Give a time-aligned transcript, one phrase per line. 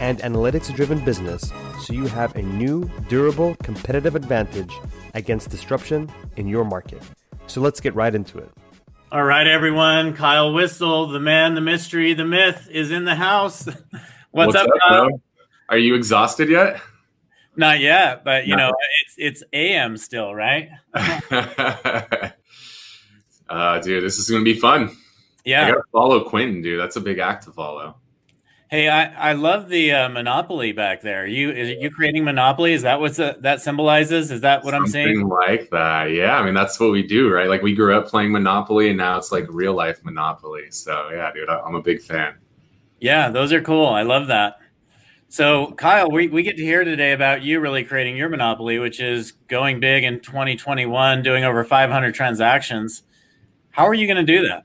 [0.00, 4.72] and analytics driven business so you have a new, durable, competitive advantage
[5.14, 7.02] against disruption in your market.
[7.46, 8.50] So let's get right into it.
[9.12, 10.14] All right, everyone.
[10.14, 13.66] Kyle Whissel, the man, the mystery, the myth, is in the house.
[13.66, 13.78] What's,
[14.30, 15.22] What's up, up Kyle?
[15.68, 16.80] Are you exhausted yet?
[17.56, 18.72] Not yet, but you Not know,
[19.04, 20.70] it's it's AM still, right?
[23.48, 24.96] uh, dude, this is gonna be fun.
[25.44, 26.78] Yeah, I gotta follow Quentin, dude.
[26.78, 27.96] That's a big act to follow.
[28.70, 31.26] Hey, I, I love the uh, Monopoly back there.
[31.26, 32.72] You is you creating Monopoly?
[32.72, 34.30] Is that what that symbolizes?
[34.30, 35.28] Is that what Something I'm saying?
[35.28, 36.38] Like that, yeah.
[36.38, 37.48] I mean, that's what we do, right?
[37.48, 40.70] Like we grew up playing Monopoly, and now it's like real life Monopoly.
[40.70, 42.36] So yeah, dude, I'm a big fan.
[43.00, 43.88] Yeah, those are cool.
[43.88, 44.60] I love that.
[45.28, 49.00] So Kyle, we, we get to hear today about you really creating your Monopoly, which
[49.00, 53.02] is going big in 2021, doing over 500 transactions.
[53.70, 54.62] How are you going to do that?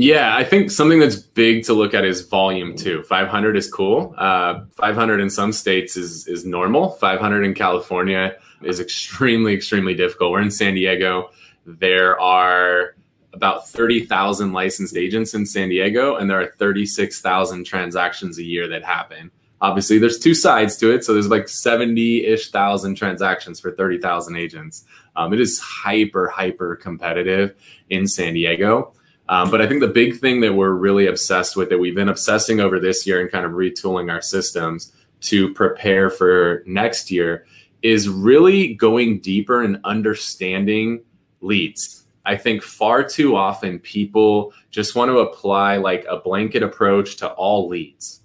[0.00, 3.02] Yeah, I think something that's big to look at is volume too.
[3.02, 4.14] 500 is cool.
[4.16, 6.90] Uh, 500 in some states is is normal.
[6.90, 10.30] 500 in California is extremely extremely difficult.
[10.30, 11.30] We're in San Diego.
[11.66, 12.94] There are
[13.32, 18.84] about 30,000 licensed agents in San Diego, and there are 36,000 transactions a year that
[18.84, 19.32] happen.
[19.60, 21.04] Obviously, there's two sides to it.
[21.04, 24.84] So there's like 70 ish thousand transactions for 30,000 agents.
[25.16, 27.56] Um, it is hyper, hyper competitive
[27.90, 28.94] in San Diego.
[29.28, 32.08] Um, but I think the big thing that we're really obsessed with, that we've been
[32.08, 37.44] obsessing over this year and kind of retooling our systems to prepare for next year,
[37.82, 41.02] is really going deeper and understanding
[41.40, 42.04] leads.
[42.24, 47.28] I think far too often people just want to apply like a blanket approach to
[47.28, 48.20] all leads.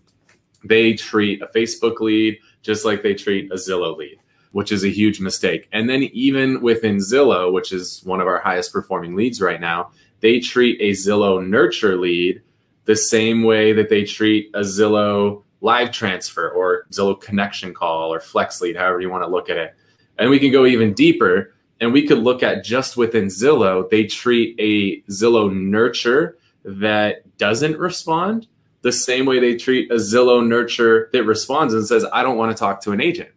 [0.63, 4.19] They treat a Facebook lead just like they treat a Zillow lead,
[4.51, 5.67] which is a huge mistake.
[5.71, 9.91] And then even within Zillow, which is one of our highest performing leads right now,
[10.23, 12.41] they treat a Zillow nurture lead
[12.85, 18.21] the same way that they treat a Zillow live transfer or Zillow connection call or
[18.21, 19.75] flex lead, however you want to look at it.
[20.17, 24.05] And we can go even deeper and we could look at just within Zillow, they
[24.05, 28.47] treat a Zillow nurture that doesn't respond
[28.81, 32.55] the same way they treat a Zillow nurture that responds and says, I don't want
[32.55, 33.31] to talk to an agent.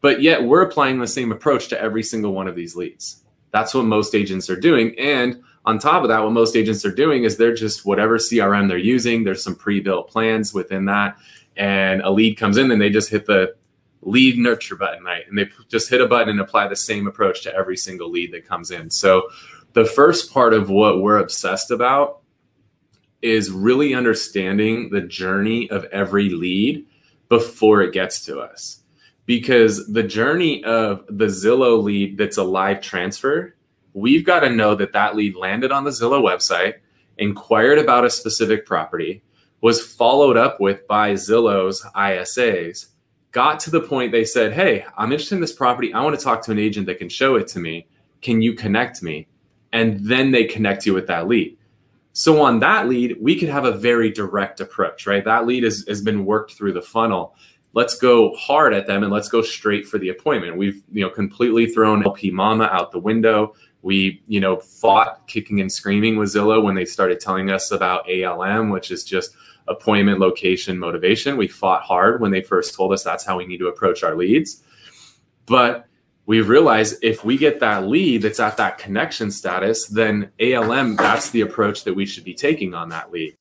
[0.00, 3.22] But yet we're applying the same approach to every single one of these leads.
[3.52, 4.98] That's what most agents are doing.
[4.98, 8.68] And on top of that, what most agents are doing is they're just whatever CRM
[8.68, 11.16] they're using, there's some pre built plans within that.
[11.56, 13.54] And a lead comes in and they just hit the
[14.02, 15.28] lead nurture button, right?
[15.28, 18.32] And they just hit a button and apply the same approach to every single lead
[18.32, 18.88] that comes in.
[18.88, 19.28] So
[19.74, 22.20] the first part of what we're obsessed about
[23.20, 26.86] is really understanding the journey of every lead
[27.28, 28.82] before it gets to us.
[29.26, 33.54] Because the journey of the Zillow lead that's a live transfer
[33.92, 36.74] we've got to know that that lead landed on the Zillow website,
[37.18, 39.22] inquired about a specific property,
[39.60, 42.86] was followed up with by Zillow's ISAs,
[43.32, 45.92] got to the point they said, Hey, I'm interested in this property.
[45.92, 47.86] I want to talk to an agent that can show it to me.
[48.22, 49.28] Can you connect me?
[49.72, 51.56] And then they connect you with that lead.
[52.12, 55.24] So on that lead, we could have a very direct approach, right?
[55.24, 57.36] That lead has, has been worked through the funnel.
[57.72, 60.56] Let's go hard at them and let's go straight for the appointment.
[60.56, 63.54] We've, you know, completely thrown LP Mama out the window.
[63.82, 68.08] We, you know, fought kicking and screaming with Zillow when they started telling us about
[68.10, 69.34] ALM, which is just
[69.68, 71.36] appointment, location, motivation.
[71.36, 74.14] We fought hard when they first told us that's how we need to approach our
[74.14, 74.62] leads.
[75.46, 75.86] But
[76.26, 81.30] we realize if we get that lead that's at that connection status, then ALM, that's
[81.30, 83.36] the approach that we should be taking on that lead.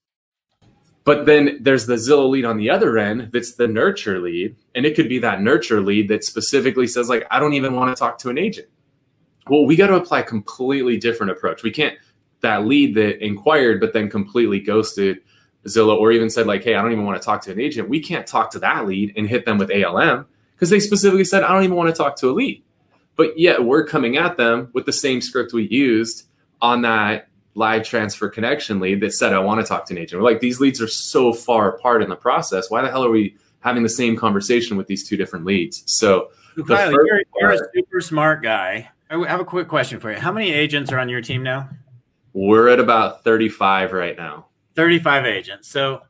[1.03, 4.55] But then there's the Zillow lead on the other end that's the nurture lead.
[4.75, 7.95] And it could be that nurture lead that specifically says, like, I don't even want
[7.95, 8.67] to talk to an agent
[9.49, 11.63] well, we got to apply a completely different approach.
[11.63, 11.97] We can't
[12.41, 15.19] that lead that inquired but then completely ghosted
[15.67, 17.89] Zillow or even said like, "Hey, I don't even want to talk to an agent."
[17.89, 20.25] We can't talk to that lead and hit them with ALM
[20.55, 22.63] because they specifically said, "I don't even want to talk to a lead."
[23.15, 26.27] But yet we're coming at them with the same script we used
[26.61, 30.21] on that live transfer connection lead that said, "I want to talk to an agent."
[30.21, 32.69] We're like, these leads are so far apart in the process.
[32.69, 35.83] Why the hell are we having the same conversation with these two different leads?
[35.85, 36.29] So,
[36.65, 40.19] Kyle, you're, you're a super smart guy I have a quick question for you.
[40.19, 41.69] How many agents are on your team now?
[42.33, 44.47] We're at about 35 right now.
[44.75, 45.67] 35 agents.
[45.67, 46.03] So,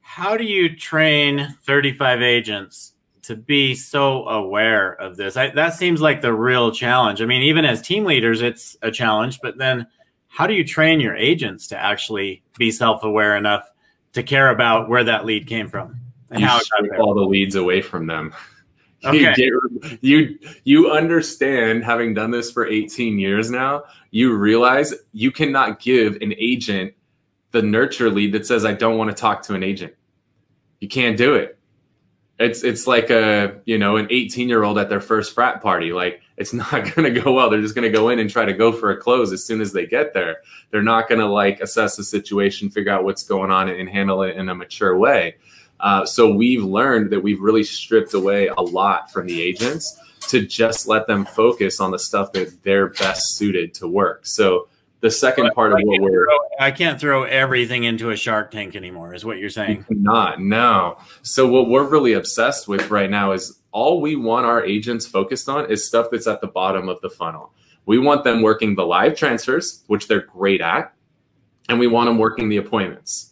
[0.00, 5.36] how do you train 35 agents to be so aware of this?
[5.36, 7.22] I, that seems like the real challenge.
[7.22, 9.86] I mean, even as team leaders, it's a challenge, but then
[10.26, 13.62] how do you train your agents to actually be self-aware enough
[14.14, 16.00] to care about where that lead came from
[16.30, 16.60] and you how
[16.98, 18.34] all the leads away from them?
[19.04, 19.34] Okay.
[19.36, 25.32] You, get, you you understand having done this for 18 years now, you realize you
[25.32, 26.92] cannot give an agent
[27.52, 29.94] the nurture lead that says I don't want to talk to an agent.
[30.80, 31.58] You can't do it.
[32.38, 35.92] It's it's like a, you know, an 18-year-old at their first frat party.
[35.92, 37.50] Like it's not going to go well.
[37.50, 39.60] They're just going to go in and try to go for a close as soon
[39.60, 40.38] as they get there.
[40.70, 44.22] They're not going to like assess the situation, figure out what's going on and handle
[44.22, 45.36] it in a mature way.
[45.82, 49.98] Uh, so we've learned that we've really stripped away a lot from the agents
[50.28, 54.26] to just let them focus on the stuff that they're best suited to work.
[54.26, 54.68] So
[55.00, 58.50] the second but part of what we're throw, I can't throw everything into a shark
[58.50, 59.86] tank anymore, is what you're saying.
[59.88, 60.98] Not no.
[61.22, 65.48] So what we're really obsessed with right now is all we want our agents focused
[65.48, 67.52] on is stuff that's at the bottom of the funnel.
[67.86, 70.92] We want them working the live transfers, which they're great at,
[71.68, 73.29] and we want them working the appointments.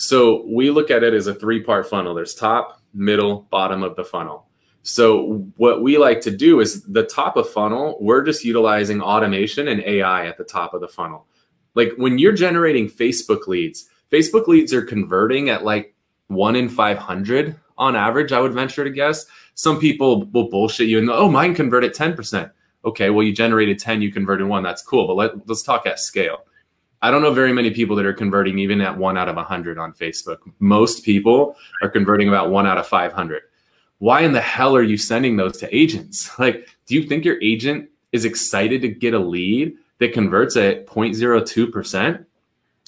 [0.00, 2.14] So we look at it as a three part funnel.
[2.14, 4.46] There's top, middle, bottom of the funnel.
[4.80, 9.68] So what we like to do is the top of funnel, we're just utilizing automation
[9.68, 11.26] and AI at the top of the funnel.
[11.74, 15.94] Like when you're generating Facebook leads, Facebook leads are converting at like
[16.28, 19.26] one in 500 on average, I would venture to guess.
[19.52, 22.50] Some people will bullshit you and go, oh, mine converted 10%.
[22.86, 24.62] Okay, well, you generated 10, you converted one.
[24.62, 25.06] That's cool.
[25.08, 26.46] But let, let's talk at scale.
[27.02, 29.78] I don't know very many people that are converting even at one out of 100
[29.78, 30.38] on Facebook.
[30.58, 33.42] Most people are converting about one out of 500.
[33.98, 36.30] Why in the hell are you sending those to agents?
[36.38, 40.86] Like, do you think your agent is excited to get a lead that converts at
[40.86, 42.24] 0.02%?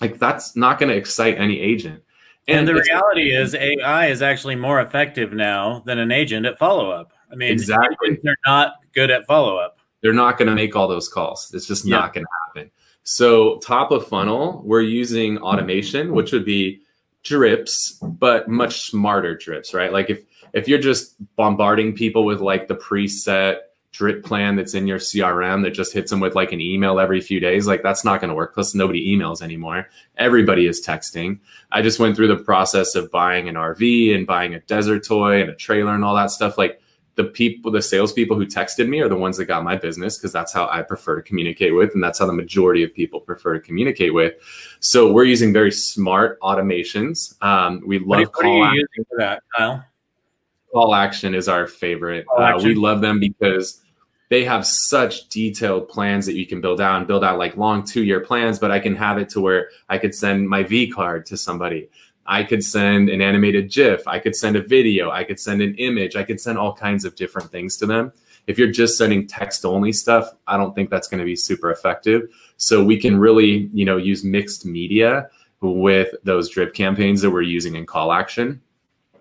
[0.00, 2.02] Like, that's not going to excite any agent.
[2.48, 6.58] And, and the reality is, AI is actually more effective now than an agent at
[6.58, 7.12] follow up.
[7.30, 8.18] I mean, exactly.
[8.22, 9.78] They're not good at follow up.
[10.00, 11.52] They're not going to make all those calls.
[11.54, 12.70] It's just not going to happen.
[13.04, 16.82] So, top of funnel, we're using automation, which would be
[17.22, 19.92] drips, but much smarter drips, right?
[19.92, 20.22] Like if
[20.52, 23.58] if you're just bombarding people with like the preset
[23.92, 27.20] drip plan that's in your CRM that just hits them with like an email every
[27.20, 28.54] few days, like that's not going to work.
[28.54, 29.88] Plus, nobody emails anymore.
[30.16, 31.38] Everybody is texting.
[31.70, 35.40] I just went through the process of buying an RV and buying a desert toy
[35.40, 36.58] and a trailer and all that stuff.
[36.58, 36.80] Like
[37.14, 40.32] the people, the salespeople who texted me are the ones that got my business because
[40.32, 43.54] that's how I prefer to communicate with, and that's how the majority of people prefer
[43.54, 44.34] to communicate with.
[44.80, 47.40] So we're using very smart automations.
[47.42, 49.84] Um, we love what, call what are you using for that, Kyle?
[50.74, 52.24] CallAction is our favorite.
[52.34, 53.82] Uh, we love them because
[54.30, 57.84] they have such detailed plans that you can build out and build out like long
[57.84, 58.58] two year plans.
[58.58, 61.90] But I can have it to where I could send my V card to somebody.
[62.26, 64.06] I could send an animated GIF.
[64.06, 65.10] I could send a video.
[65.10, 66.16] I could send an image.
[66.16, 68.12] I could send all kinds of different things to them.
[68.46, 71.70] If you're just sending text only stuff, I don't think that's going to be super
[71.70, 72.22] effective.
[72.56, 75.28] So we can really, you know, use mixed media
[75.60, 78.60] with those drip campaigns that we're using in CallAction.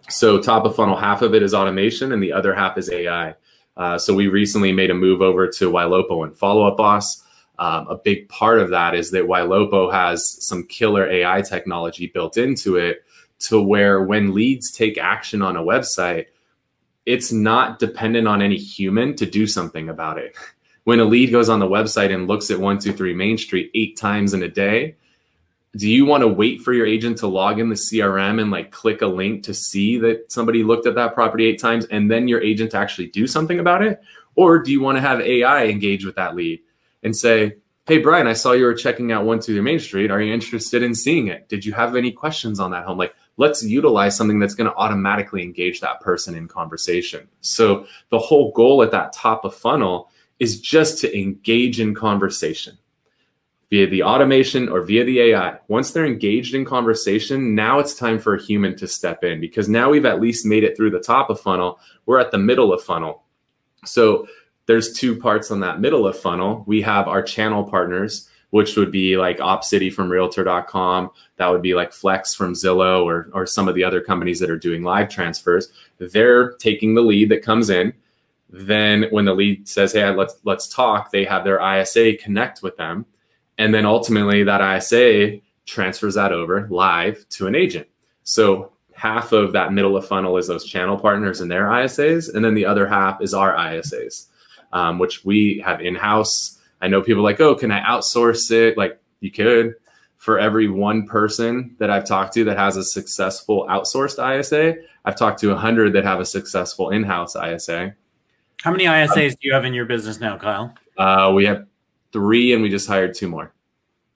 [0.09, 3.36] So top of funnel, half of it is automation and the other half is AI.
[3.77, 7.24] Uh, so we recently made a move over to Ylopo and Follow Up Boss.
[7.61, 12.35] Um, a big part of that is that Ylopo has some killer AI technology built
[12.35, 13.05] into it
[13.41, 16.25] to where when leads take action on a website,
[17.05, 20.35] it's not dependent on any human to do something about it.
[20.85, 24.33] When a lead goes on the website and looks at 123 Main Street eight times
[24.33, 24.95] in a day,
[25.77, 28.71] do you want to wait for your agent to log in the CRM and like
[28.71, 32.27] click a link to see that somebody looked at that property eight times and then
[32.27, 34.01] your agent to actually do something about it?
[34.33, 36.62] Or do you want to have AI engage with that lead?
[37.03, 37.55] And say,
[37.88, 40.12] Hey, Brian, I saw you were checking out 123 Main Street.
[40.12, 41.50] Are you interested in seeing it?
[41.50, 42.98] Did you have any questions on that home?
[42.98, 47.27] Like, let's utilize something that's going to automatically engage that person in conversation.
[47.41, 52.77] So, the whole goal at that top of funnel is just to engage in conversation
[53.72, 55.58] via the automation or via the AI.
[55.70, 59.70] Once they're engaged in conversation, now it's time for a human to step in because
[59.70, 61.79] now we've at least made it through the top of funnel.
[62.05, 63.24] We're at the middle of funnel.
[63.86, 64.27] So
[64.71, 66.63] there's two parts on that middle of funnel.
[66.65, 71.11] We have our channel partners, which would be like OpCity from realtor.com.
[71.35, 74.49] That would be like Flex from Zillow or, or some of the other companies that
[74.49, 75.73] are doing live transfers.
[75.97, 77.91] They're taking the lead that comes in.
[78.49, 82.77] Then when the lead says, Hey, let's, let's talk, they have their ISA connect with
[82.77, 83.05] them.
[83.57, 87.89] And then ultimately that ISA transfers that over live to an agent.
[88.23, 92.33] So half of that middle of funnel is those channel partners and their ISAs.
[92.33, 94.27] And then the other half is our ISAs
[94.73, 96.59] um, which we have in house.
[96.81, 98.77] I know people like, oh, can I outsource it?
[98.77, 99.75] Like you could
[100.21, 105.15] for every one person that I've talked to that has a successful outsourced ISA, I've
[105.15, 107.95] talked to 100 that have a successful in house ISA.
[108.61, 110.75] How many ISAs um, do you have in your business now, Kyle?
[110.95, 111.65] Uh, we have
[112.13, 113.51] three, and we just hired two more.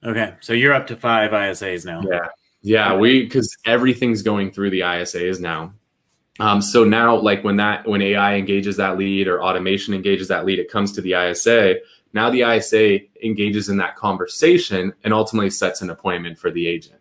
[0.04, 2.00] Okay, so you're up to five ISAs now.
[2.08, 2.28] Yeah,
[2.62, 2.94] yeah.
[2.94, 5.72] We because everything's going through the ISAs now.
[6.38, 10.44] Um, so now, like when that when AI engages that lead or automation engages that
[10.44, 11.76] lead, it comes to the ISA.
[12.12, 17.00] Now the ISA engages in that conversation and ultimately sets an appointment for the agent.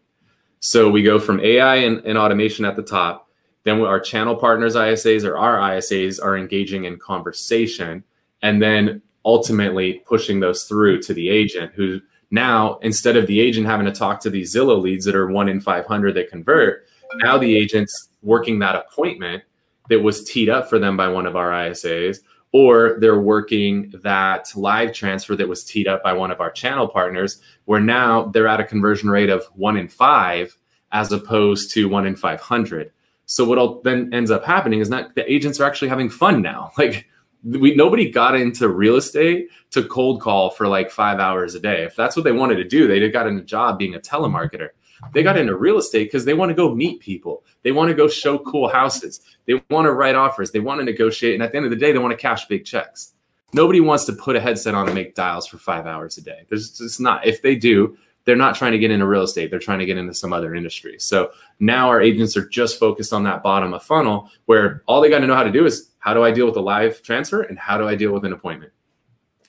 [0.60, 3.30] So we go from AI and, and automation at the top.
[3.64, 8.04] Then our channel partners ISAs or our ISAs are engaging in conversation,
[8.42, 12.00] and then ultimately pushing those through to the agent who
[12.32, 15.50] now instead of the agent having to talk to these Zillow leads that are one
[15.50, 16.86] in 500 that convert,
[17.18, 19.44] now the agent's working that appointment
[19.90, 22.20] that was teed up for them by one of our ISAs,
[22.52, 26.88] or they're working that live transfer that was teed up by one of our channel
[26.88, 30.58] partners, where now they're at a conversion rate of one in five
[30.92, 32.92] as opposed to one in 500.
[33.26, 36.72] So what then ends up happening is that the agents are actually having fun now.
[36.78, 37.08] Like
[37.44, 41.84] we nobody got into real estate to cold call for like five hours a day.
[41.84, 44.70] If that's what they wanted to do, they'd got in a job being a telemarketer.
[45.14, 47.44] They got into real estate because they want to go meet people.
[47.64, 49.22] They want to go show cool houses.
[49.46, 50.52] They want to write offers.
[50.52, 51.36] They want to negotiate.
[51.36, 53.14] And at the end of the day, they want to cash big checks.
[53.54, 56.46] Nobody wants to put a headset on and make dials for five hours a day.
[56.50, 57.26] There's just not.
[57.26, 59.50] If they do, they're not trying to get into real estate.
[59.50, 60.98] They're trying to get into some other industry.
[61.00, 65.10] So now our agents are just focused on that bottom of funnel where all they
[65.10, 67.44] got to know how to do is how do I deal with a live transfer
[67.44, 68.74] and how do I deal with an appointment?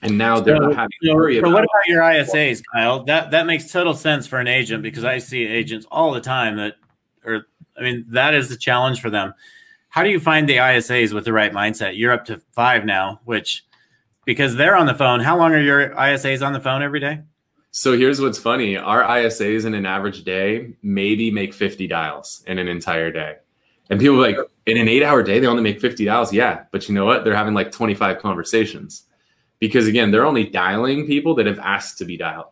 [0.01, 1.53] And now they're so, not having to worry so about.
[1.53, 3.03] what about your ISAs, Kyle?
[3.05, 6.57] That that makes total sense for an agent because I see agents all the time
[6.57, 6.75] that,
[7.25, 9.33] or I mean, that is the challenge for them.
[9.89, 11.97] How do you find the ISAs with the right mindset?
[11.97, 13.65] You're up to five now, which
[14.25, 15.21] because they're on the phone.
[15.21, 17.21] How long are your ISAs on the phone every day?
[17.71, 18.77] So here's what's funny.
[18.77, 23.35] Our ISAs in an average day maybe make 50 dials in an entire day.
[23.89, 26.33] And people like, in an eight hour day, they only make 50 dials.
[26.33, 26.63] Yeah.
[26.71, 27.23] But you know what?
[27.23, 29.06] They're having like 25 conversations
[29.59, 32.51] because again, they're only dialing people that have asked to be dialed,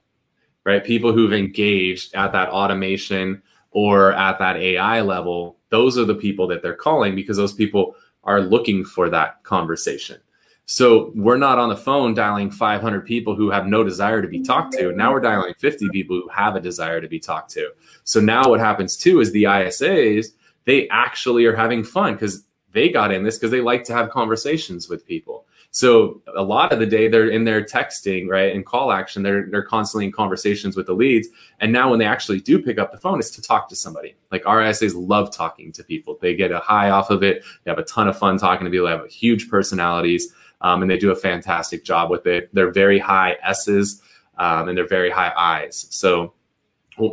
[0.63, 0.83] right?
[0.83, 5.57] People who've engaged at that automation or at that AI level.
[5.69, 10.19] Those are the people that they're calling because those people are looking for that conversation.
[10.67, 14.41] So we're not on the phone dialing 500 people who have no desire to be
[14.41, 14.91] talked to.
[14.93, 17.69] Now we're dialing 50 people who have a desire to be talked to.
[18.03, 20.29] So now what happens too is the ISAs,
[20.65, 24.09] they actually are having fun because they got in this because they like to have
[24.09, 25.45] conversations with people.
[25.75, 28.55] So a lot of the day they're in there texting, right?
[28.55, 31.27] In CallAction, they're they're constantly in conversations with the leads.
[31.59, 34.15] And now when they actually do pick up the phone, it's to talk to somebody.
[34.31, 36.17] Like our ISAs love talking to people.
[36.21, 37.43] They get a high off of it.
[37.65, 38.85] They have a ton of fun talking to people.
[38.85, 42.49] They have huge personalities um, and they do a fantastic job with it.
[42.53, 44.01] They're very high S's
[44.37, 45.87] um, and they're very high I's.
[45.89, 46.35] So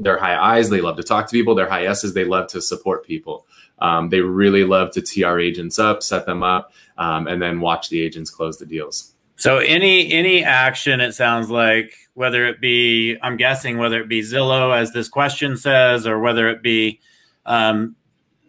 [0.03, 0.71] they're high I's.
[0.71, 1.57] They love to talk to people.
[1.57, 2.15] They're high S's.
[2.15, 3.45] They love to support people.
[3.83, 7.61] Um, they really love to tee our agents up, set them up, um, and then
[7.61, 9.13] watch the agents close the deals.
[9.37, 14.21] So any any action, it sounds like whether it be, I'm guessing whether it be
[14.21, 17.01] Zillow, as this question says, or whether it be
[17.45, 17.97] um,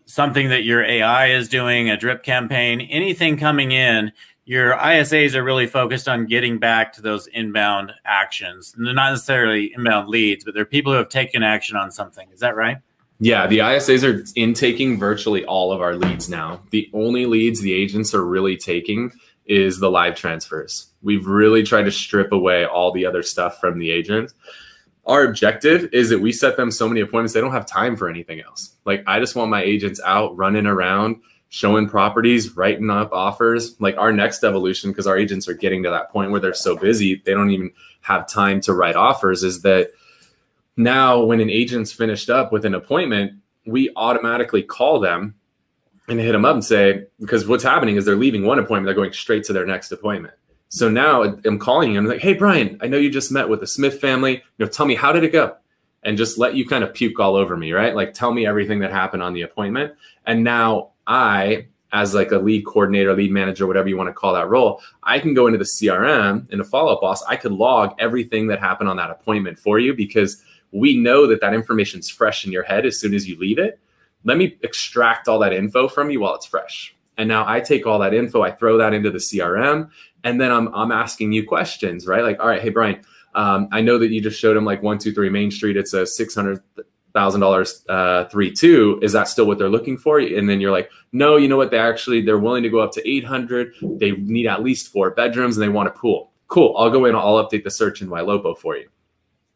[0.06, 4.12] something that your AI is doing, a drip campaign, anything coming in,
[4.46, 8.74] your ISAs are really focused on getting back to those inbound actions.
[8.75, 12.28] And they're not necessarily inbound leads, but they're people who have taken action on something.
[12.32, 12.78] Is that right?
[13.20, 16.62] Yeah, the ISAs are intaking virtually all of our leads now.
[16.72, 19.12] The only leads the agents are really taking
[19.46, 20.88] is the live transfers.
[21.01, 24.34] We've really tried to strip away all the other stuff from the agents.
[25.05, 28.10] Our objective is that we set them so many appointments, they don't have time for
[28.10, 28.75] anything else.
[28.86, 31.17] Like, I just want my agents out running around
[31.53, 33.79] showing properties, writing up offers.
[33.79, 36.75] Like our next evolution, because our agents are getting to that point where they're so
[36.75, 39.91] busy, they don't even have time to write offers, is that
[40.77, 43.34] now when an agent's finished up with an appointment,
[43.65, 45.36] we automatically call them
[46.10, 48.96] and hit them up and say, because what's happening is they're leaving one appointment, they're
[48.96, 50.34] going straight to their next appointment.
[50.70, 53.68] So now I'm calling them like, hey, Brian, I know you just met with the
[53.68, 54.34] Smith family.
[54.58, 55.56] You know, tell me how did it go?
[56.01, 57.96] And just let you kind of puke all over me, right?
[57.96, 59.94] Like tell me everything that happened on the appointment.
[60.25, 64.34] And now I, as like a lead coordinator, lead manager, whatever you want to call
[64.34, 67.24] that role, I can go into the CRM in a follow up boss.
[67.24, 71.39] I could log everything that happened on that appointment for you because we know that
[71.42, 73.80] that information is fresh in your head as soon as you leave it.
[74.24, 76.96] Let me extract all that info from you while it's fresh.
[77.18, 79.89] And now I take all that info, I throw that into the CRM,
[80.24, 82.24] and then I'm, I'm asking you questions, right?
[82.24, 83.01] Like, all right, hey, Brian,
[83.36, 85.77] um, I know that you just showed him like one, two, three Main Street.
[85.77, 86.62] It's a 600
[87.13, 90.72] thousand dollars uh three two is that still what they're looking for and then you're
[90.72, 94.12] like no you know what they actually they're willing to go up to 800 they
[94.12, 97.36] need at least four bedrooms and they want a pool cool i'll go in i'll
[97.36, 98.89] update the search in Ylopo for you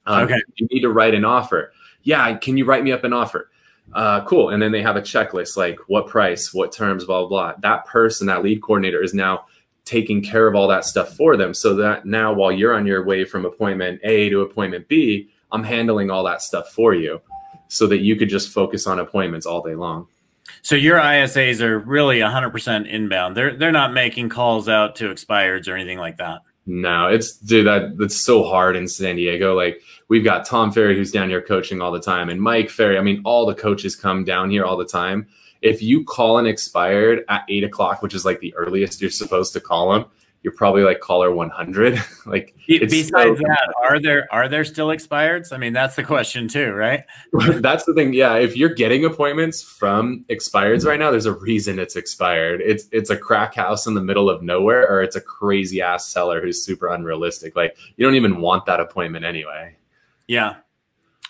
[0.08, 1.72] um, okay you need to write an offer
[2.08, 3.50] yeah, can you write me up an offer?
[3.94, 4.52] Uh, cool.
[4.52, 7.54] And then they have a checklist like what price, what terms, blah, blah, blah.
[7.60, 9.46] That person, that lead coordinator is now
[9.84, 11.54] taking care of all that stuff for them.
[11.54, 15.66] So that now while you're on your way from appointment A to appointment B, I'm
[15.66, 17.22] handling all that stuff for you
[17.68, 20.08] so that you could just focus on appointments all day long.
[20.62, 23.36] So your ISAs are really 100% inbound.
[23.36, 26.42] They're they're not making calls out to expireds or anything like that.
[26.70, 29.56] No, it's dude that that's so hard in San Diego.
[29.56, 32.98] Like we've got Tom Ferry who's down here coaching all the time, and Mike Ferry.
[32.98, 35.28] I mean, all the coaches come down here all the time.
[35.62, 39.54] If you call an expired at eight o'clock, which is like the earliest you're supposed
[39.54, 40.06] to call them,
[40.44, 45.51] you're probably like caller 100 like besides so, that are there are there still expireds?
[45.51, 47.03] I mean that's the question too right?
[47.34, 51.79] That's the thing yeah if you're getting appointments from expireds right now there's a reason
[51.79, 52.62] it's expired.
[52.62, 56.08] It's it's a crack house in the middle of nowhere or it's a crazy ass
[56.08, 57.56] seller who's super unrealistic.
[57.56, 59.75] Like you don't even want that appointment anyway.
[60.27, 60.58] Yeah.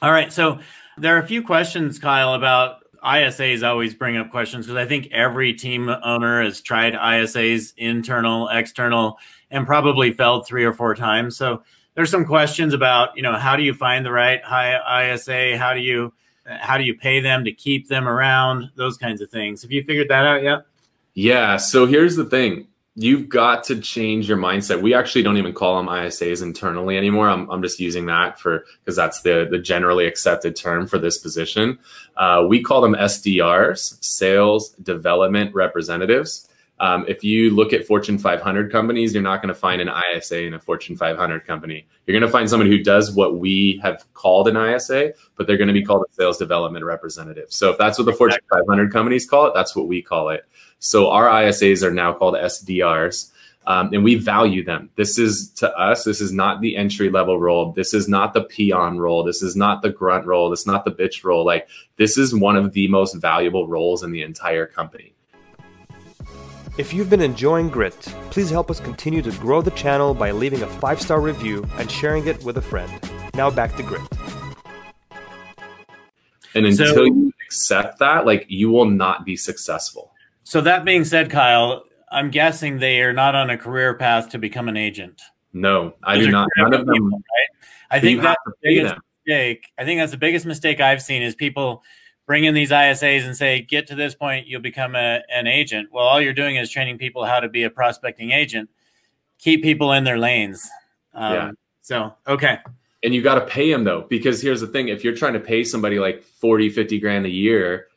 [0.02, 0.60] All right so
[0.98, 5.08] there are a few questions kyle about ISAs always bring up questions because I think
[5.12, 9.18] every team owner has tried ISAs, internal, external,
[9.52, 11.38] and probably failed three or four times.
[11.38, 11.64] So
[11.96, 15.58] there's some questions about, you know, how do you find the right high ISA?
[15.58, 16.14] How do you
[16.46, 18.70] how do you pay them to keep them around?
[18.76, 19.62] Those kinds of things.
[19.64, 20.66] Have you figured that out yet?
[21.14, 21.58] Yeah.
[21.58, 22.68] So here's the thing
[23.00, 24.82] you've got to change your mindset.
[24.82, 27.30] We actually don't even call them ISAs internally anymore.
[27.30, 31.20] I'm, I'm just using that for because that's the the generally accepted term for this
[31.20, 31.78] position.
[32.18, 36.50] Uh, we call them SDRs, sales development representatives.
[36.80, 40.44] Um, if you look at Fortune 500 companies, you're not going to find an ISA
[40.44, 41.88] in a Fortune 500 company.
[42.06, 45.58] You're going to find someone who does what we have called an ISA, but they're
[45.58, 47.48] going to be called a sales development representative.
[47.50, 50.46] So if that's what the Fortune 500 companies call it, that's what we call it.
[50.80, 53.32] So our ISAs are now called SDRs.
[53.66, 54.90] Um, and we value them.
[54.96, 57.74] This is to us, this is not the entry level role.
[57.74, 59.26] This is not the peon role.
[59.26, 60.50] This is not the grunt role.
[60.50, 61.46] This is not the bitch role.
[61.46, 61.68] Like,
[61.98, 65.14] this is one of the most valuable roles in the entire company.
[66.78, 70.62] If you've been enjoying Grit, please help us continue to grow the channel by leaving
[70.62, 72.92] a five star review and sharing it with a friend.
[73.34, 74.02] Now back to Grit.
[76.54, 80.12] And until so, you accept that, like, you will not be successful.
[80.44, 84.38] So that being said, Kyle, I'm guessing they are not on a career path to
[84.38, 85.20] become an agent.
[85.54, 86.48] No, I Those do not.
[86.58, 86.94] None of them.
[86.94, 87.48] People, right?
[87.90, 89.02] I think that's the biggest them.
[89.26, 89.72] mistake.
[89.80, 91.82] I think that's the biggest mistake I've seen is people
[92.28, 95.90] bring in these ISAs and say, get to this point, you'll become a, an agent.
[95.92, 98.70] Well, all you're doing is training people how to be a prospecting agent.
[99.40, 100.70] Keep people in their lanes.
[101.14, 101.52] Um, yeah.
[101.82, 102.60] So, okay.
[103.02, 105.40] And you got to pay them though, because here's the thing if you're trying to
[105.40, 107.88] pay somebody like 40, 50 grand a year,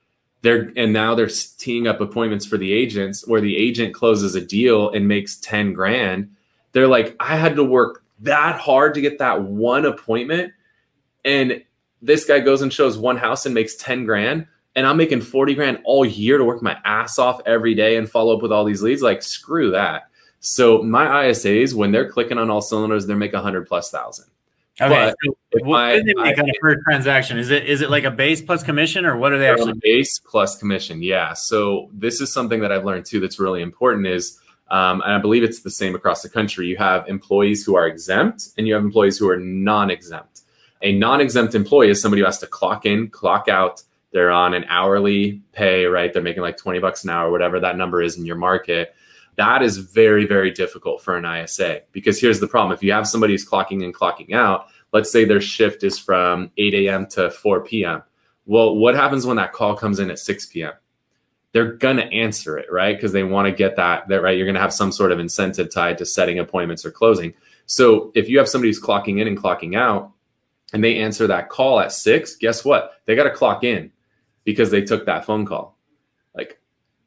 [0.43, 4.41] they're and now they're teeing up appointments for the agents where the agent closes a
[4.41, 6.35] deal and makes 10 grand
[6.73, 10.53] they're like i had to work that hard to get that one appointment
[11.25, 11.63] and
[12.03, 15.55] this guy goes and shows one house and makes 10 grand and i'm making 40
[15.55, 18.65] grand all year to work my ass off every day and follow up with all
[18.65, 20.05] these leads like screw that
[20.41, 24.27] so my isas when they're clicking on all cylinders they're making 100 plus thousand
[24.81, 25.13] Okay.
[25.25, 25.35] So
[25.65, 27.39] what do they make on a per transaction?
[27.39, 29.75] Is it is it like a base plus commission, or what are they actually?
[29.75, 31.35] Base plus commission, yeah.
[31.35, 33.21] So this is something that I've learned too.
[33.21, 34.07] That's really important.
[34.07, 34.39] Is
[34.71, 36.67] um, and I believe it's the same across the country.
[36.67, 40.40] You have employees who are exempt, and you have employees who are non-exempt.
[40.83, 43.83] A non-exempt employee is somebody who has to clock in, clock out.
[44.13, 46.13] They're on an hourly pay, right?
[46.13, 48.95] They're making like twenty bucks an hour, whatever that number is in your market
[49.41, 52.73] that is very, very difficult for an ISA because here's the problem.
[52.73, 56.51] If you have somebody who's clocking in, clocking out, let's say their shift is from
[56.59, 57.07] 8 a.m.
[57.07, 58.03] to 4 p.m.
[58.45, 60.75] Well, what happens when that call comes in at 6 p.m.?
[61.53, 62.95] They're gonna answer it, right?
[62.95, 64.37] Because they want to get that, that right.
[64.37, 67.33] You're gonna have some sort of incentive tied to setting appointments or closing.
[67.65, 70.13] So if you have somebody who's clocking in and clocking out,
[70.73, 72.93] and they answer that call at six, guess what?
[73.07, 73.91] They got to clock in
[74.45, 75.79] because they took that phone call.
[76.35, 76.61] Like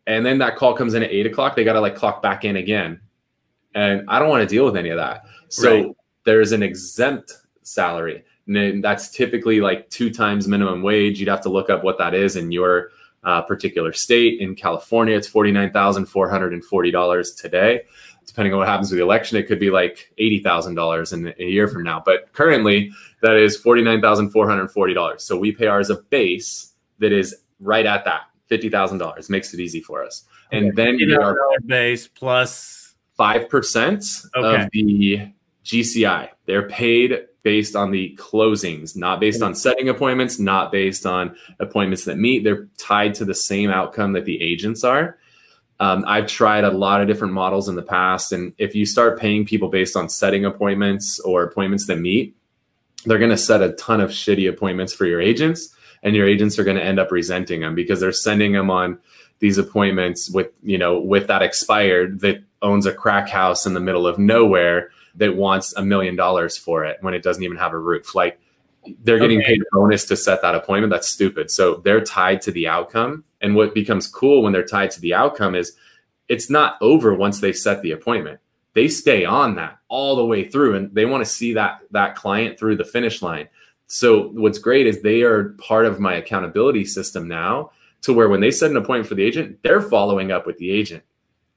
[0.08, 2.46] and then that call comes in at eight o'clock, they got to like clock back
[2.46, 3.00] in again.
[3.76, 5.24] And I don't want to deal with any of that.
[5.50, 5.88] So right.
[6.26, 8.24] there's an exempt salary.
[8.48, 11.20] And that's typically like two times minimum wage.
[11.20, 12.92] You'd have to look up what that is in your
[13.24, 14.42] uh, particular state.
[14.42, 17.82] In California, it's $49,440 today.
[18.26, 21.68] Depending on what happens with the election, it could be like $80,000 in a year
[21.68, 22.02] from now.
[22.06, 22.92] But currently,
[23.24, 25.20] that is $49,440.
[25.20, 29.54] So we pay ours a base that is right at that fifty thousand dollars makes
[29.54, 30.26] it easy for us.
[30.52, 30.76] And okay.
[30.76, 34.06] then we are base plus five percent
[34.36, 34.64] okay.
[34.64, 35.32] of the
[35.66, 36.30] GCI.
[36.46, 42.06] They're paid based on the closings, not based on setting appointments, not based on appointments
[42.06, 42.44] that meet.
[42.44, 45.18] They're tied to the same outcome that the agents are.
[45.80, 49.20] Um, I've tried a lot of different models in the past, and if you start
[49.20, 52.36] paying people based on setting appointments or appointments that meet,
[53.06, 56.60] they're going to set a ton of shitty appointments for your agents and your agents
[56.60, 59.00] are going to end up resenting them because they're sending them on
[59.40, 63.80] these appointments with you know with that expired that owns a crack house in the
[63.80, 67.74] middle of nowhere that wants a million dollars for it when it doesn't even have
[67.74, 68.16] a roof.
[68.16, 68.40] Like
[69.04, 69.48] they're getting okay.
[69.48, 70.92] paid a bonus to set that appointment.
[70.92, 71.52] That's stupid.
[71.52, 73.24] So they're tied to the outcome.
[73.42, 75.74] And what becomes cool when they're tied to the outcome is
[76.30, 78.40] it's not over once they set the appointment
[78.74, 82.16] they stay on that all the way through and they want to see that that
[82.16, 83.48] client through the finish line.
[83.88, 88.42] So what's great is they are part of my accountability system now to where when
[88.42, 91.04] they set an appointment for the agent they're following up with the agent.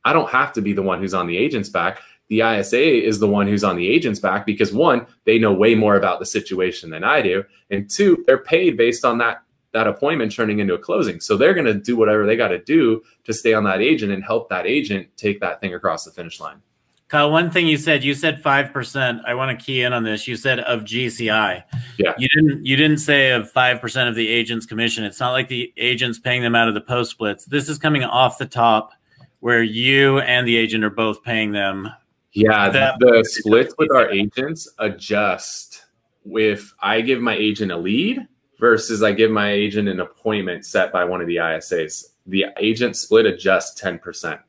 [0.05, 2.01] I don't have to be the one who's on the agent's back.
[2.29, 5.75] The isa is the one who's on the agent's back because one they know way
[5.75, 9.87] more about the situation than i do and two they're paid based on that that
[9.87, 11.21] appointment turning into a closing.
[11.21, 14.11] So they're going to do whatever they got to do to stay on that agent
[14.11, 16.63] and help that agent take that thing across the finish line
[17.09, 19.21] Kyle, one thing you said, you said five percent.
[19.27, 20.27] I want to key in on this.
[20.27, 21.63] You said of GCI.
[21.99, 22.15] Yeah.
[22.19, 22.67] You didn't.
[22.67, 25.05] You didn't say of five percent of the agent's commission.
[25.05, 27.45] It's not like the agent's paying them out of the post splits.
[27.45, 28.93] This is coming off the top,
[29.39, 31.89] where you and the agent are both paying them.
[32.33, 35.85] Yeah, that, the splits with our agents adjust
[36.27, 38.27] if I give my agent a lead
[38.59, 42.05] versus I give my agent an appointment set by one of the ISAs.
[42.27, 44.41] The agent split adjusts ten percent.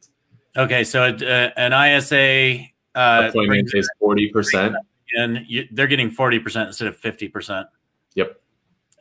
[0.58, 2.65] Okay, so uh, an ISA
[2.96, 4.76] uh, appointment is forty percent,
[5.15, 7.67] and you, they're getting forty percent instead of fifty percent.
[8.15, 8.41] Yep.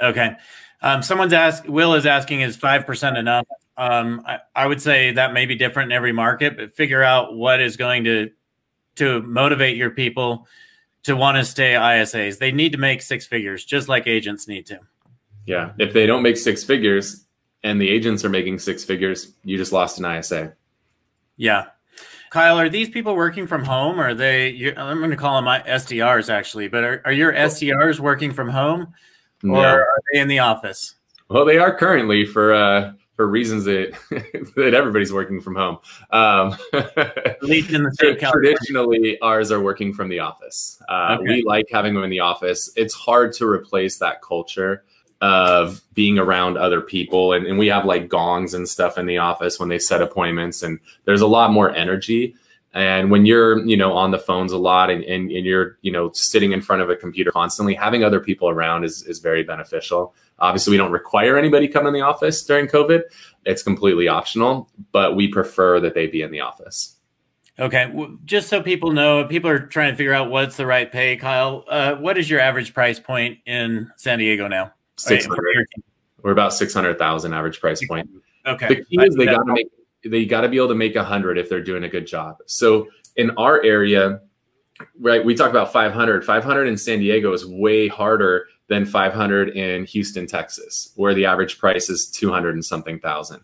[0.00, 0.36] Okay.
[0.82, 1.68] Um, someone's asked.
[1.68, 3.46] Will is asking, is five percent enough?
[3.78, 7.34] Um, I, I, would say that may be different in every market, but figure out
[7.34, 8.30] what is going to
[8.96, 10.46] to motivate your people
[11.04, 12.38] to want to stay ISAs.
[12.38, 14.80] They need to make six figures, just like agents need to.
[15.46, 15.72] Yeah.
[15.78, 17.24] If they don't make six figures
[17.62, 20.54] and the agents are making six figures, you just lost an ISA.
[21.36, 21.66] Yeah.
[22.30, 24.00] Kyle, are these people working from home?
[24.00, 27.32] Or are they, I'm going to call them my SDRs actually, but are, are your
[27.32, 28.82] SDRs working from home
[29.42, 29.60] or no.
[29.60, 30.94] are they in the office?
[31.28, 33.96] Well, they are currently for, uh, for reasons that
[34.56, 35.78] that everybody's working from home.
[36.10, 40.80] Um, At least in the state traditionally, ours are working from the office.
[40.88, 41.36] Uh, okay.
[41.36, 42.70] We like having them in the office.
[42.76, 44.84] It's hard to replace that culture
[45.20, 49.16] of being around other people and, and we have like gongs and stuff in the
[49.16, 52.34] office when they set appointments and there's a lot more energy
[52.74, 55.90] and when you're you know on the phones a lot and, and, and, you're you
[55.90, 59.42] know sitting in front of a computer constantly having other people around is, is very
[59.42, 63.02] beneficial obviously we don't require anybody come in the office during covid
[63.46, 66.96] it's completely optional but we prefer that they be in the office
[67.58, 67.90] Okay,
[68.26, 71.16] just so people know, people are trying to figure out what's the right pay.
[71.16, 74.74] Kyle, uh, what is your average price point in San Diego now?
[74.98, 75.66] 600
[76.22, 78.10] we're about 600,000 average price point.
[78.46, 78.68] Okay.
[78.68, 79.68] The key is they got to make
[80.04, 82.38] they got to be able to make 100 if they're doing a good job.
[82.46, 84.20] So in our area,
[85.00, 86.24] right, we talk about 500.
[86.24, 91.58] 500 in San Diego is way harder than 500 in Houston, Texas, where the average
[91.58, 93.40] price is 200 and something thousand.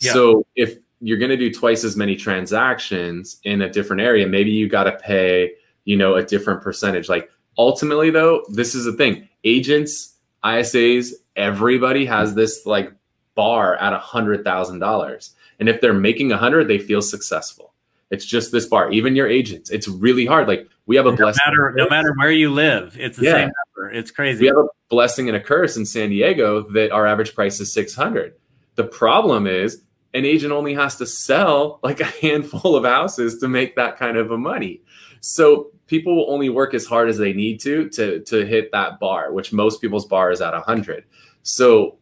[0.00, 0.12] Yeah.
[0.12, 4.50] So if you're going to do twice as many transactions in a different area, maybe
[4.50, 5.52] you got to pay,
[5.84, 7.08] you know, a different percentage.
[7.08, 9.28] Like ultimately though, this is the thing.
[9.44, 10.15] Agents
[10.46, 12.92] ISAs, everybody has this like
[13.34, 15.34] bar at a hundred thousand dollars.
[15.58, 17.72] And if they're making a hundred, they feel successful.
[18.10, 18.90] It's just this bar.
[18.90, 20.48] Even your agents, it's really hard.
[20.48, 21.40] Like we have a no blessing.
[21.46, 23.32] Matter, no matter where you live, it's the yeah.
[23.32, 23.92] same number.
[23.92, 24.42] It's crazy.
[24.42, 27.72] We have a blessing and a curse in San Diego that our average price is
[27.72, 28.34] 600.
[28.76, 29.82] The problem is
[30.14, 34.16] an agent only has to sell like a handful of houses to make that kind
[34.16, 34.82] of a money.
[35.20, 38.98] So people will only work as hard as they need to to to hit that
[39.00, 41.04] bar, which most people's bar is at 100.
[41.42, 41.98] So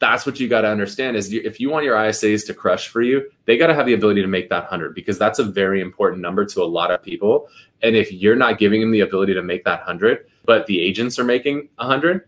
[0.00, 2.88] that's what you got to understand is you, if you want your ISAs to crush
[2.88, 5.44] for you, they got to have the ability to make that 100 because that's a
[5.44, 7.48] very important number to a lot of people.
[7.82, 11.18] And if you're not giving them the ability to make that 100, but the agents
[11.18, 12.22] are making 100,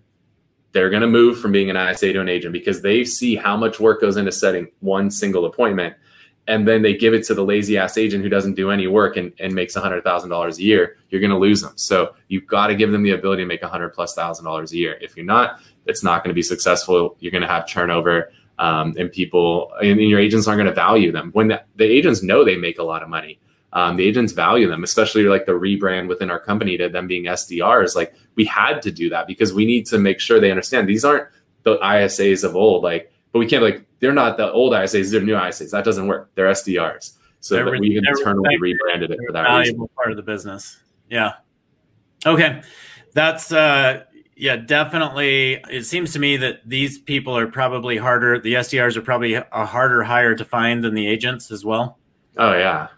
[0.73, 3.57] they're going to move from being an ISA to an agent because they see how
[3.57, 5.95] much work goes into setting one single appointment
[6.49, 9.17] and then they give it to the lazy ass agent who doesn't do any work
[9.17, 11.73] and, and makes $100,000 a year, you're going to lose them.
[11.77, 14.77] So you've got to give them the ability to make 100 plus thousand dollars a
[14.77, 14.99] year.
[15.01, 17.17] If you're not, it's not going to be successful.
[17.21, 21.13] You're going to have turnover um, and people and, your agents aren't going to value
[21.13, 21.31] them.
[21.33, 23.39] When the, the, agents know they make a lot of money,
[23.73, 27.25] um, the agents value them, especially like the rebrand within our company to them being
[27.25, 27.95] SDRs.
[27.95, 31.05] Like we had to do that because we need to make sure they understand these
[31.05, 31.29] aren't
[31.63, 32.83] the ISAs of old.
[32.83, 35.71] Like but we can't like they're not the old ISAs, they're new ISAs.
[35.71, 36.31] That doesn't work.
[36.35, 37.13] They're SDRs.
[37.41, 39.89] So they're, we internally rebranded it for that valuable reason.
[39.97, 40.79] part of the business.
[41.11, 41.33] Yeah.
[42.25, 42.63] Okay.
[43.15, 45.61] That's uh yeah, definitely.
[45.71, 48.41] It seems to me that these people are probably harder.
[48.41, 51.99] The SDRs are probably a harder hire to find than the agents as well.
[52.39, 52.89] Oh yeah,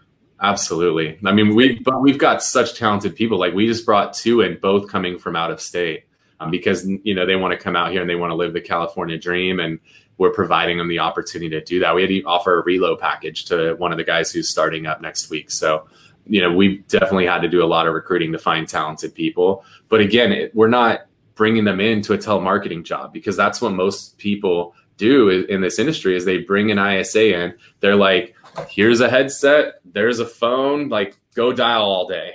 [0.41, 1.19] absolutely.
[1.25, 3.37] I mean, we but we've got such talented people.
[3.37, 6.05] Like we just brought two in, both coming from out of state.
[6.39, 8.53] um, because you know they want to come out here and they want to live
[8.53, 9.79] the California dream, and
[10.17, 11.93] we're providing them the opportunity to do that.
[11.93, 15.01] We had to offer a reload package to one of the guys who's starting up
[15.01, 15.87] next week, so
[16.27, 19.63] you know we definitely had to do a lot of recruiting to find talented people.
[19.89, 21.01] But again, it, we're not
[21.35, 26.15] bringing them into a telemarketing job because that's what most people do in this industry
[26.15, 27.53] is they bring an ISA in.
[27.81, 28.35] They're like,
[28.69, 32.33] here's a headset, there's a phone, like go dial all day.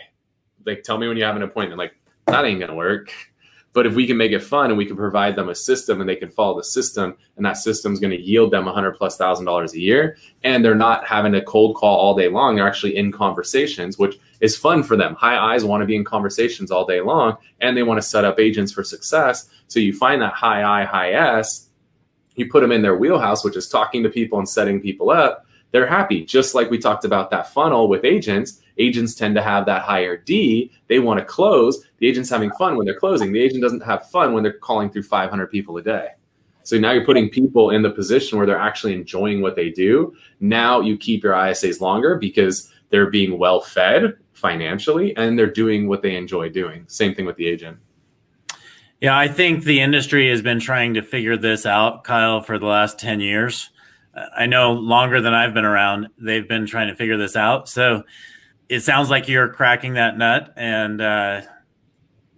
[0.67, 1.79] Like tell me when you have an appointment.
[1.79, 1.95] Like
[2.27, 3.11] that ain't gonna work.
[3.73, 6.09] But if we can make it fun and we can provide them a system and
[6.09, 8.97] they can follow the system and that system is going to yield them a hundred
[8.97, 12.57] plus thousand dollars a year and they're not having a cold call all day long.
[12.57, 15.15] They're actually in conversations, which is fun for them.
[15.15, 18.25] High eyes want to be in conversations all day long and they want to set
[18.25, 19.49] up agents for success.
[19.69, 21.69] So you find that high I, high S,
[22.35, 25.47] you put them in their wheelhouse, which is talking to people and setting people up.
[25.71, 26.25] They're happy.
[26.25, 30.17] Just like we talked about that funnel with agents, agents tend to have that higher
[30.17, 30.73] D.
[30.89, 31.85] They want to close.
[31.99, 33.33] The agent's having fun when they're closing.
[33.33, 36.09] The agent doesn't have fun when they're calling through 500 people a day.
[36.63, 40.15] So now you're putting people in the position where they're actually enjoying what they do.
[40.41, 45.89] Now you keep your ISAs longer because they're being well fed financially and they're doing
[45.89, 46.85] what they enjoy doing.
[46.87, 47.79] Same thing with the agent.
[49.01, 52.67] Yeah, I think the industry has been trying to figure this out, Kyle, for the
[52.67, 53.71] last 10 years.
[54.37, 57.69] I know longer than I've been around, they've been trying to figure this out.
[57.69, 58.03] So
[58.71, 61.43] it sounds like you're cracking that nut and uh,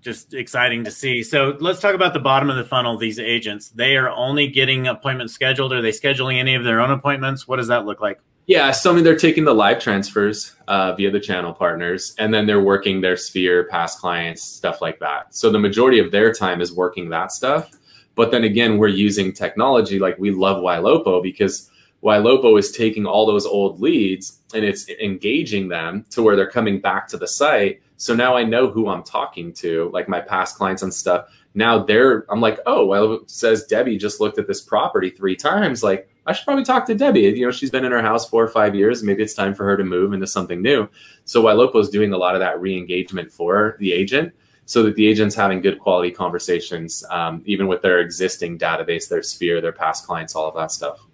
[0.01, 1.23] just exciting to see.
[1.23, 3.69] So let's talk about the bottom of the funnel, these agents.
[3.69, 5.75] They are only getting appointments scheduled.
[5.75, 7.47] Are they scheduling any of their own appointments?
[7.47, 8.19] What does that look like?
[8.47, 12.35] Yeah, so I mean, they're taking the live transfers uh, via the channel partners, and
[12.35, 15.35] then they're working their sphere, past clients, stuff like that.
[15.35, 17.71] So the majority of their time is working that stuff.
[18.15, 21.71] But then again, we're using technology like we love Ylopo because
[22.11, 26.81] Ylopo is taking all those old leads and it's engaging them to where they're coming
[26.81, 27.81] back to the site.
[27.97, 31.27] So now I know who I'm talking to, like my past clients and stuff.
[31.55, 35.83] Now they're, I'm like, oh, well, says Debbie just looked at this property three times.
[35.83, 37.21] Like, I should probably talk to Debbie.
[37.21, 39.03] You know, she's been in her house four or five years.
[39.03, 40.89] Maybe it's time for her to move into something new.
[41.25, 44.33] So Ylopo is doing a lot of that re-engagement for the agent
[44.65, 49.23] so that the agent's having good quality conversations, um, even with their existing database, their
[49.23, 51.07] sphere, their past clients, all of that stuff.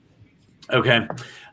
[0.72, 1.06] Okay.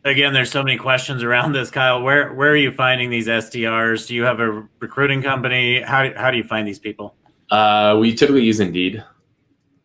[0.04, 2.02] Again, there's so many questions around this, Kyle.
[2.02, 4.08] Where where are you finding these SDRs?
[4.08, 5.82] Do you have a recruiting company?
[5.82, 7.16] How how do you find these people?
[7.50, 9.04] Uh, we typically use Indeed.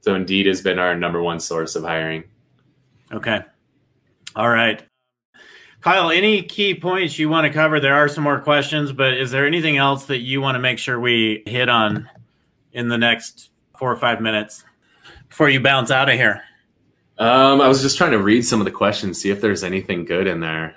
[0.01, 2.25] So Indeed has been our number one source of hiring.
[3.13, 3.41] Okay.
[4.37, 4.83] All right.
[5.81, 7.81] Kyle, any key points you want to cover?
[7.81, 10.79] There are some more questions, but is there anything else that you want to make
[10.79, 12.09] sure we hit on
[12.73, 14.63] in the next four or five minutes
[15.29, 16.43] before you bounce out of here?
[17.21, 20.05] Um, I was just trying to read some of the questions, see if there's anything
[20.05, 20.75] good in there.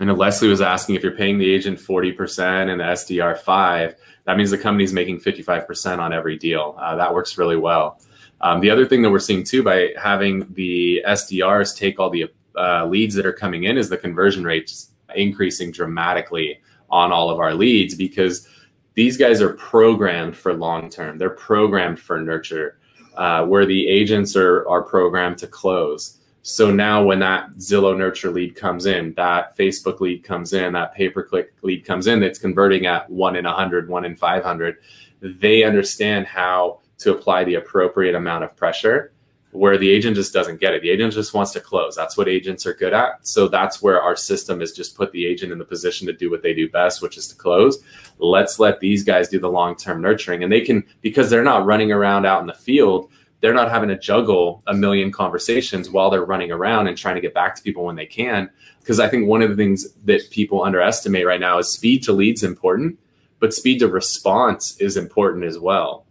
[0.00, 3.96] I know Leslie was asking if you're paying the agent 40% and the SDR 5
[4.24, 6.76] that means the company's making 55% on every deal.
[6.78, 8.00] Uh, that works really well.
[8.40, 12.30] Um, the other thing that we're seeing too by having the SDRs take all the
[12.56, 17.38] uh, leads that are coming in is the conversion rates increasing dramatically on all of
[17.38, 18.48] our leads because
[18.94, 21.18] these guys are programmed for long term.
[21.18, 22.78] They're programmed for nurture,
[23.16, 26.18] uh, where the agents are are programmed to close.
[26.42, 30.94] So now when that Zillow nurture lead comes in, that Facebook lead comes in, that
[30.94, 34.78] pay per click lead comes in that's converting at one in 100, one in 500,
[35.20, 39.12] they understand how to apply the appropriate amount of pressure
[39.52, 40.82] where the agent just doesn't get it.
[40.82, 41.94] The agent just wants to close.
[41.94, 43.26] That's what agents are good at.
[43.26, 46.30] So that's where our system has just put the agent in the position to do
[46.30, 47.82] what they do best, which is to close.
[48.18, 50.42] Let's let these guys do the long term nurturing.
[50.42, 53.10] And they can, because they're not running around out in the field
[53.42, 57.20] they're not having to juggle a million conversations while they're running around and trying to
[57.20, 58.48] get back to people when they can.
[58.78, 62.12] Because I think one of the things that people underestimate right now is speed to
[62.12, 62.98] leads is important,
[63.40, 66.06] but speed to response is important as well.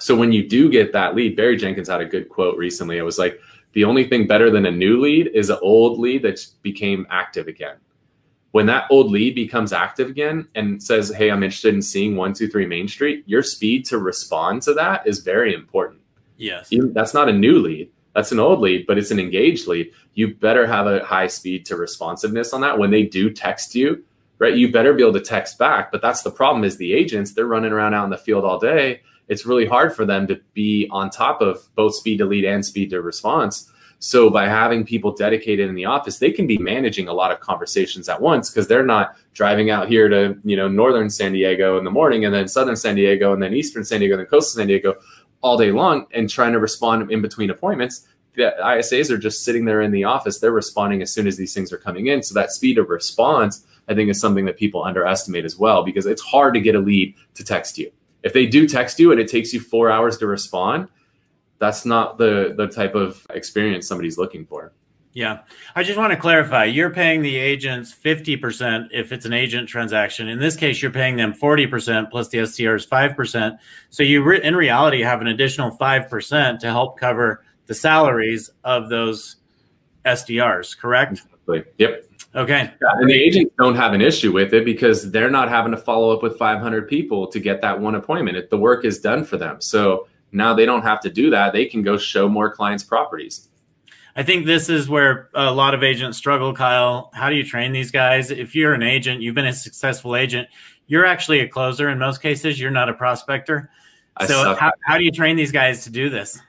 [0.00, 2.98] So when you do get that lead, Barry Jenkins had a good quote recently.
[2.98, 3.40] It was like,
[3.72, 7.46] the only thing better than a new lead is an old lead that became active
[7.46, 7.76] again.
[8.50, 12.66] When that old lead becomes active again and says, Hey, I'm interested in seeing 123
[12.66, 16.00] Main Street, your speed to respond to that is very important
[16.40, 16.72] Yes.
[16.72, 17.90] You, that's not a new lead.
[18.14, 19.92] That's an old lead, but it's an engaged lead.
[20.14, 22.78] You better have a high speed to responsiveness on that.
[22.78, 24.02] When they do text you,
[24.38, 25.92] right, you better be able to text back.
[25.92, 28.58] But that's the problem is the agents, they're running around out in the field all
[28.58, 29.02] day.
[29.30, 32.66] It's really hard for them to be on top of both speed to lead and
[32.66, 33.70] speed to response.
[34.00, 37.38] So by having people dedicated in the office, they can be managing a lot of
[37.38, 41.78] conversations at once because they're not driving out here to, you know, northern San Diego
[41.78, 44.26] in the morning and then southern San Diego and then eastern San Diego and then
[44.26, 44.94] coastal San Diego
[45.42, 48.08] all day long and trying to respond in between appointments.
[48.34, 50.40] The ISAs are just sitting there in the office.
[50.40, 52.22] They're responding as soon as these things are coming in.
[52.22, 56.06] So that speed of response, I think, is something that people underestimate as well because
[56.06, 57.92] it's hard to get a lead to text you.
[58.22, 60.88] If they do text you and it takes you four hours to respond,
[61.58, 64.72] that's not the the type of experience somebody's looking for.
[65.12, 65.40] Yeah.
[65.74, 70.28] I just want to clarify you're paying the agents 50% if it's an agent transaction.
[70.28, 73.58] In this case, you're paying them 40% plus the SDRs 5%.
[73.90, 78.88] So you, re- in reality, have an additional 5% to help cover the salaries of
[78.88, 79.36] those
[80.04, 81.12] SDRs, correct?
[81.12, 81.64] Exactly.
[81.78, 82.04] Yep.
[82.34, 82.70] Okay.
[82.80, 85.76] Yeah, and the agents don't have an issue with it because they're not having to
[85.76, 88.36] follow up with 500 people to get that one appointment.
[88.36, 89.60] It, the work is done for them.
[89.60, 91.52] So now they don't have to do that.
[91.52, 93.48] They can go show more clients properties.
[94.14, 97.10] I think this is where a lot of agents struggle, Kyle.
[97.14, 98.30] How do you train these guys?
[98.30, 100.48] If you're an agent, you've been a successful agent,
[100.86, 102.60] you're actually a closer in most cases.
[102.60, 103.70] You're not a prospector.
[104.16, 106.40] I so how, how do you train these guys to do this?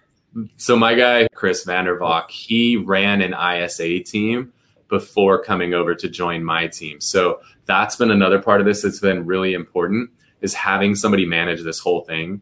[0.57, 4.51] So my guy, Chris Vandervalk, he ran an ISA team
[4.91, 7.01] before coming over to join my team.
[7.01, 11.63] So that's been another part of this that's been really important is having somebody manage
[11.63, 12.41] this whole thing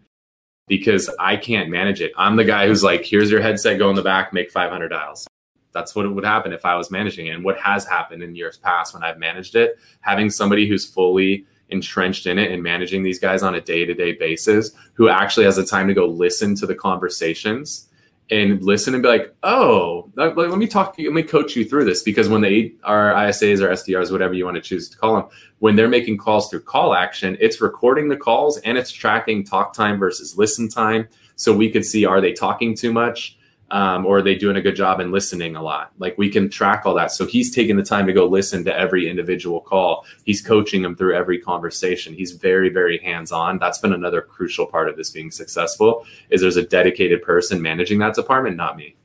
[0.67, 2.11] because I can't manage it.
[2.17, 5.27] I'm the guy who's like, here's your headset, go in the back, make 500 dials.
[5.73, 7.35] That's what would happen if I was managing it.
[7.35, 11.45] And what has happened in years past when I've managed it, having somebody who's fully
[11.69, 15.45] entrenched in it and managing these guys on a day to day basis, who actually
[15.45, 17.88] has the time to go listen to the conversations
[18.31, 21.85] and listen and be like, oh, let, let, me talk, let me coach you through
[21.85, 22.03] this.
[22.03, 25.25] Because when they are ISAs or SDRs, whatever you want to choose to call them,
[25.59, 29.97] when they're making calls through CallAction, it's recording the calls and it's tracking talk time
[29.97, 31.07] versus listen time.
[31.35, 33.38] So we could see are they talking too much?
[33.71, 35.91] Um, or are they doing a good job in listening a lot?
[35.99, 37.11] Like we can track all that.
[37.11, 40.05] So he's taking the time to go listen to every individual call.
[40.25, 42.13] He's coaching them through every conversation.
[42.13, 43.59] He's very, very hands on.
[43.59, 46.05] That's been another crucial part of this being successful.
[46.29, 48.95] Is there's a dedicated person managing that department, not me.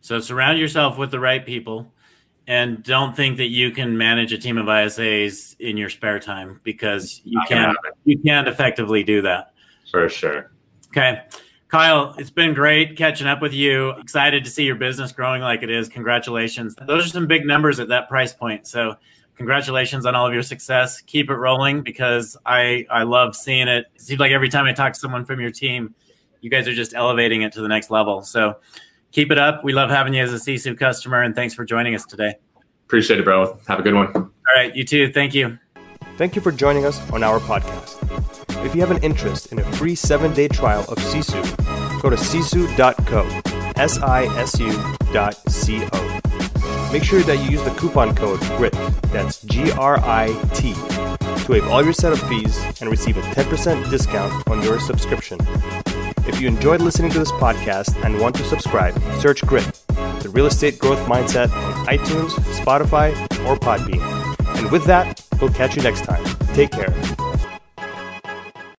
[0.00, 1.92] So surround yourself with the right people,
[2.46, 6.60] and don't think that you can manage a team of ISAs in your spare time
[6.62, 7.76] because you can't.
[8.04, 9.54] You can't effectively do that.
[9.90, 10.50] For sure.
[10.88, 11.22] Okay.
[11.74, 13.90] Kyle, it's been great catching up with you.
[13.98, 15.88] Excited to see your business growing like it is.
[15.88, 16.76] Congratulations.
[16.86, 18.68] Those are some big numbers at that price point.
[18.68, 18.94] So,
[19.34, 21.00] congratulations on all of your success.
[21.00, 23.86] Keep it rolling because I I love seeing it.
[23.92, 25.96] It seems like every time I talk to someone from your team,
[26.40, 28.22] you guys are just elevating it to the next level.
[28.22, 28.54] So,
[29.10, 29.64] keep it up.
[29.64, 32.36] We love having you as a Sisu customer and thanks for joining us today.
[32.86, 33.58] Appreciate it, bro.
[33.66, 34.14] Have a good one.
[34.14, 35.12] All right, you too.
[35.12, 35.58] Thank you.
[36.18, 38.33] Thank you for joining us on our podcast.
[38.62, 41.42] If you have an interest in a free seven day trial of Sisu,
[42.02, 44.72] go to sisu.co, S I S U
[45.12, 46.20] dot C O.
[46.92, 48.72] Make sure that you use the coupon code GRIT,
[49.12, 53.90] that's G R I T, to waive all your setup fees and receive a 10%
[53.90, 55.38] discount on your subscription.
[56.26, 59.64] If you enjoyed listening to this podcast and want to subscribe, search GRIT,
[60.22, 63.12] the real estate growth mindset on iTunes, Spotify,
[63.46, 64.00] or Podbean.
[64.58, 66.24] And with that, we'll catch you next time.
[66.54, 66.94] Take care.